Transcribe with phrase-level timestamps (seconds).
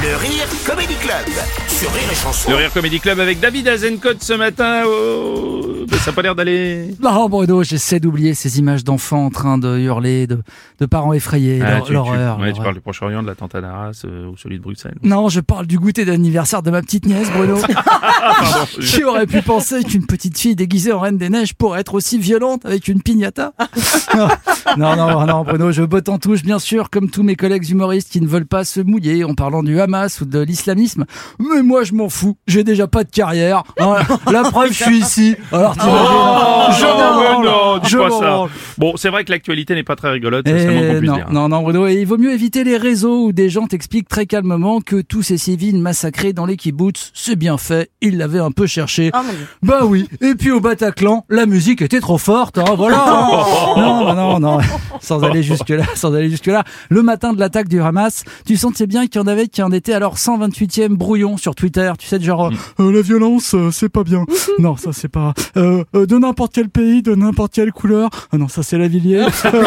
[0.00, 1.26] Le Rire Comedy Club
[1.66, 2.50] sur Rire et Chanson.
[2.50, 4.82] Le Rire Comedy Club avec David Azencott ce matin.
[4.86, 5.60] Oh,
[5.98, 6.94] ça n'a pas l'air d'aller.
[7.02, 10.38] Non, Bruno, j'essaie d'oublier ces images d'enfants en train de hurler, de,
[10.78, 12.38] de parents effrayés, Ah, l'hor- tu, tu- l'horreur.
[12.38, 14.94] ouais, tu parles du Proche-Orient, de l'attentat d'Arras euh, ou celui de Bruxelles.
[15.02, 17.56] Non, je parle du goûter d'anniversaire de ma petite nièce, Bruno.
[17.74, 18.66] Pardon.
[18.80, 22.18] Qui aurait pu penser qu'une petite fille déguisée en Reine des Neiges pourrait être aussi
[22.18, 23.52] violente avec une piñata
[24.76, 28.10] Non, non, non, Bruno, je botte en touche, bien sûr, comme tous mes collègues humoristes
[28.12, 31.04] qui ne veulent pas se mouiller en parlant du Hamas ou de l'islamisme.
[31.38, 32.36] Mais moi, je m'en fous.
[32.46, 33.62] J'ai déjà pas de carrière.
[33.80, 33.96] Hein,
[34.30, 35.34] La preuve, je suis ici.
[35.50, 37.44] Alors, t'imagines, Oh, je non, m'en mais branle.
[37.46, 38.52] non, dis Je pas m'en ça.
[38.76, 41.94] Bon, c'est vrai que l'actualité n'est pas très rigolote, Eh non, non, non, Bruno, et
[41.94, 45.38] il vaut mieux éviter les réseaux où des gens t'expliquent très calmement que tous ces
[45.38, 49.10] civils massacrés dans les kibbutz, c'est bien fait, ils l'avaient un peu cherché.
[49.62, 53.04] bah oui, et puis au Bataclan, la musique était trop forte, hein, voilà.
[53.76, 54.58] non, non, non,
[55.00, 56.64] sans aller jusque là, sans aller jusque là.
[56.90, 59.92] Le matin de l'attaque du Hamas, tu sentais bien qu'il y en avait qui étaient
[59.92, 64.04] à leur 128e brouillon sur Twitter, tu sais, genre, euh, la violence, euh, c'est pas
[64.04, 64.24] bien.
[64.58, 68.08] non, ça c'est pas, euh, euh, de n'importe quel pays, de n'importe quelle couleur.
[68.32, 69.26] Ah non, ça c'est la Villiers.
[69.58, 69.64] Euh,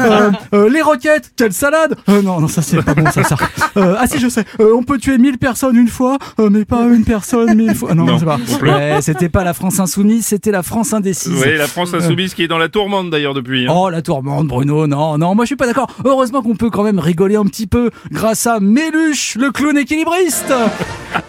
[0.00, 3.36] euh, euh, les roquettes, quelle salade Euh, Non, non, ça c'est pas bon, ça, ça.
[3.76, 4.44] Euh, ah si, je sais.
[4.60, 7.88] Euh, on peut tuer 1000 personnes une fois, euh, mais pas une personne mille fois.
[7.92, 8.38] Ah, non, Non, c'est pas.
[8.62, 11.42] Ouais, c'était pas la France insoumise, c'était la France indécise.
[11.44, 13.66] Oui, la France insoumise qui est dans la tourmente d'ailleurs depuis.
[13.66, 13.72] hein.
[13.74, 15.88] Oh la tourmente Bruno, non, non, moi je suis pas d'accord.
[16.04, 20.52] Heureusement qu'on peut quand même rigoler un petit peu grâce à Méluche, le clown équilibriste.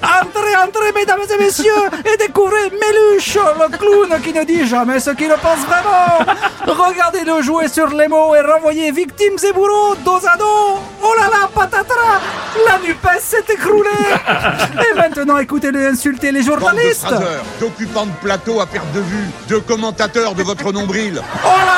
[0.03, 1.71] Entrez, entrez, mesdames et messieurs,
[2.05, 6.19] et découvrez Méluche, le clown qui ne dit jamais ce qu'il pense vraiment.
[6.65, 10.79] Regardez-le jouer sur les mots et renvoyer victimes et bourreaux dos à dos.
[11.01, 12.21] Oh là là, patatras,
[12.65, 13.89] la NUPES s'est écroulée.
[14.89, 17.13] Et maintenant, écoutez-le insulter les journalistes.
[17.59, 21.21] d'occupants de plateau à perte de vue, de commentateurs de votre nombril.
[21.43, 21.72] Oh là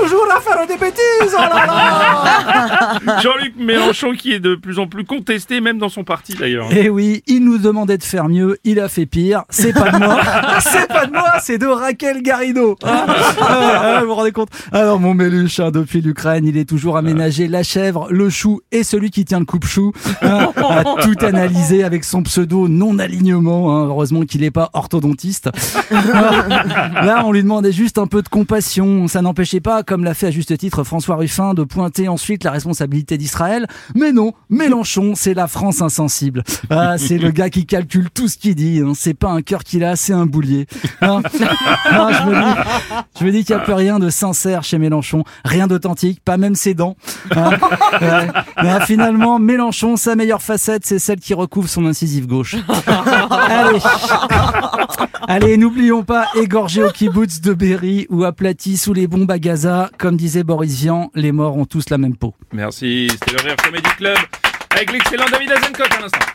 [0.00, 1.34] toujours à faire des bêtises.
[1.34, 3.20] Oh là là.
[3.22, 6.68] Jean-Luc Mélenchon qui est de plus en plus contesté, même dans son parti d'ailleurs.
[6.70, 9.44] Eh oui, il nous demandait de faire mieux, il a fait pire.
[9.50, 10.20] C'est pas de moi,
[10.60, 12.76] c'est pas de moi, c'est de Raquel Garrido.
[12.88, 13.06] Ah,
[13.40, 14.48] ah, ah, vous vous rendez compte?
[14.72, 18.82] Alors mon Méluche, hein, depuis l'Ukraine, il est toujours aménagé la chèvre, le chou et
[18.84, 19.92] celui qui tient le coupe-chou.
[20.22, 23.76] hein, a tout analysé avec son pseudo non-alignement.
[23.76, 25.50] hein, heureusement qu'il n'est pas orthodontiste.
[25.90, 29.08] Là, on lui demandait juste un peu de compassion.
[29.08, 32.50] Ça n'empêchait pas, comme l'a fait à juste titre François Ruffin, de pointer ensuite la
[32.50, 33.66] responsabilité d'Israël.
[33.94, 36.42] Mais non, Mélenchon, c'est la France insensible.
[36.70, 38.80] Ah, c'est le gars qui calcule tout ce qu'il dit.
[38.84, 38.92] hein.
[38.94, 40.66] C'est pas un cœur qu'il a, c'est un boulier.
[41.00, 41.22] Hein
[41.92, 42.60] Non, je me dis,
[43.20, 46.36] je me dis qu'il n'y a plus rien de sincère chez Mélenchon, rien d'authentique, pas
[46.36, 46.96] même ses dents.
[47.34, 47.50] Hein
[48.00, 48.28] Ouais.
[48.62, 52.56] Mais, finalement, Mélenchon, sa meilleure facette, c'est celle qui recouvre son incisive gauche.
[53.30, 53.78] Allez.
[55.28, 59.90] Allez, n'oublions pas, égorgés au kibbutz de Berry ou aplatis sous les bombes à Gaza,
[59.98, 62.34] comme disait Boris Vian, les morts ont tous la même peau.
[62.52, 64.18] Merci, c'était le Rire Comedy Club
[64.70, 66.26] avec l'excellent David Azencote à l'instant.